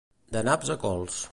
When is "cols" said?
0.85-1.21